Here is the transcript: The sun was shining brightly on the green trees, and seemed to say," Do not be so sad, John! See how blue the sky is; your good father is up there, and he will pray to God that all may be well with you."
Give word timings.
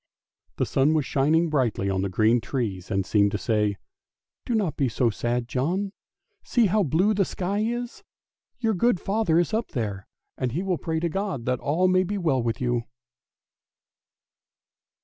The 0.55 0.65
sun 0.65 0.95
was 0.95 1.05
shining 1.05 1.47
brightly 1.47 1.87
on 1.87 2.01
the 2.01 2.09
green 2.09 2.41
trees, 2.41 2.89
and 2.89 3.05
seemed 3.05 3.29
to 3.33 3.37
say," 3.37 3.77
Do 4.47 4.55
not 4.55 4.75
be 4.75 4.89
so 4.89 5.11
sad, 5.11 5.47
John! 5.47 5.91
See 6.43 6.65
how 6.65 6.81
blue 6.81 7.13
the 7.13 7.23
sky 7.23 7.59
is; 7.59 8.01
your 8.57 8.73
good 8.73 8.99
father 8.99 9.37
is 9.37 9.53
up 9.53 9.73
there, 9.73 10.07
and 10.39 10.53
he 10.53 10.63
will 10.63 10.79
pray 10.79 10.99
to 11.01 11.07
God 11.09 11.45
that 11.45 11.59
all 11.59 11.87
may 11.87 12.01
be 12.03 12.17
well 12.17 12.41
with 12.41 12.59
you." 12.59 12.85